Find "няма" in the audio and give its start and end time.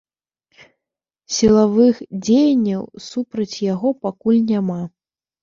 4.55-4.81